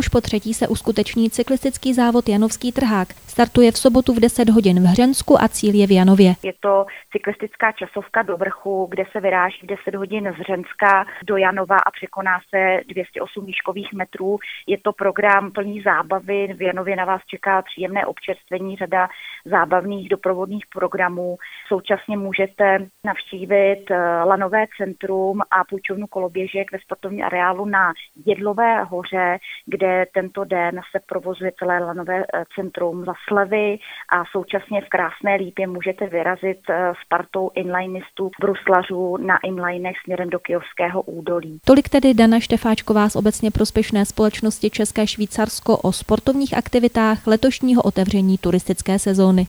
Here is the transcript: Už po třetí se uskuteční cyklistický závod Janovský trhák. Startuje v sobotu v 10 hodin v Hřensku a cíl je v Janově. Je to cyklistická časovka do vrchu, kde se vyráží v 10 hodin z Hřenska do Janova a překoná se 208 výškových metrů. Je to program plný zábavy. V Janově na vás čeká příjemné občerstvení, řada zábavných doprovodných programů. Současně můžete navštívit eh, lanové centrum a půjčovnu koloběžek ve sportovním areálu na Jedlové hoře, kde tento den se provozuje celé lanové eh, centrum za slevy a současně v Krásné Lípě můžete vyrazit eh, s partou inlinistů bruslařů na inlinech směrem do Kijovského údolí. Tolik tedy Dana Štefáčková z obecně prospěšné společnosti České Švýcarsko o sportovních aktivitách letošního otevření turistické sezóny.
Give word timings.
Už 0.00 0.08
po 0.08 0.20
třetí 0.20 0.54
se 0.54 0.68
uskuteční 0.68 1.30
cyklistický 1.30 1.94
závod 1.94 2.28
Janovský 2.28 2.72
trhák. 2.72 3.08
Startuje 3.08 3.72
v 3.72 3.78
sobotu 3.78 4.14
v 4.14 4.20
10 4.20 4.48
hodin 4.48 4.80
v 4.80 4.86
Hřensku 4.86 5.42
a 5.42 5.48
cíl 5.48 5.74
je 5.74 5.86
v 5.86 5.90
Janově. 5.90 6.34
Je 6.42 6.52
to 6.60 6.86
cyklistická 7.12 7.72
časovka 7.72 8.22
do 8.22 8.36
vrchu, 8.36 8.86
kde 8.90 9.04
se 9.12 9.20
vyráží 9.20 9.58
v 9.62 9.66
10 9.66 9.94
hodin 9.94 10.34
z 10.36 10.38
Hřenska 10.38 11.04
do 11.26 11.36
Janova 11.36 11.76
a 11.76 11.90
překoná 11.90 12.40
se 12.50 12.80
208 12.88 13.46
výškových 13.46 13.92
metrů. 13.92 14.38
Je 14.66 14.78
to 14.78 14.92
program 14.92 15.52
plný 15.52 15.82
zábavy. 15.82 16.54
V 16.56 16.62
Janově 16.62 16.96
na 16.96 17.04
vás 17.04 17.20
čeká 17.26 17.62
příjemné 17.62 18.06
občerstvení, 18.06 18.76
řada 18.76 19.08
zábavných 19.44 20.08
doprovodných 20.08 20.64
programů. 20.74 21.36
Současně 21.68 22.16
můžete 22.16 22.78
navštívit 23.04 23.84
eh, 23.90 23.96
lanové 24.24 24.66
centrum 24.76 25.40
a 25.40 25.64
půjčovnu 25.64 26.06
koloběžek 26.06 26.72
ve 26.72 26.78
sportovním 26.78 27.24
areálu 27.24 27.64
na 27.64 27.92
Jedlové 28.26 28.82
hoře, 28.84 29.38
kde 29.66 29.85
tento 30.14 30.44
den 30.44 30.80
se 30.92 31.00
provozuje 31.08 31.52
celé 31.58 31.78
lanové 31.78 32.18
eh, 32.22 32.44
centrum 32.54 33.04
za 33.04 33.12
slevy 33.28 33.78
a 34.12 34.24
současně 34.32 34.80
v 34.80 34.88
Krásné 34.88 35.34
Lípě 35.34 35.66
můžete 35.66 36.06
vyrazit 36.06 36.60
eh, 36.70 36.92
s 37.02 37.08
partou 37.08 37.50
inlinistů 37.54 38.30
bruslařů 38.40 39.16
na 39.16 39.38
inlinech 39.44 39.96
směrem 40.04 40.30
do 40.30 40.38
Kijovského 40.38 41.02
údolí. 41.02 41.58
Tolik 41.64 41.88
tedy 41.88 42.14
Dana 42.14 42.40
Štefáčková 42.40 43.08
z 43.08 43.16
obecně 43.16 43.50
prospěšné 43.50 44.04
společnosti 44.04 44.70
České 44.70 45.06
Švýcarsko 45.06 45.76
o 45.76 45.92
sportovních 45.92 46.56
aktivitách 46.56 47.26
letošního 47.26 47.82
otevření 47.82 48.38
turistické 48.38 48.98
sezóny. 48.98 49.44